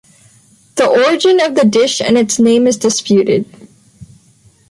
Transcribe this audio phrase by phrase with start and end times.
[0.77, 3.45] The origin of the dish and its name is disputed.